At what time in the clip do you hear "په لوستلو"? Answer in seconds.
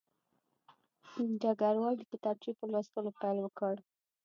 2.59-3.11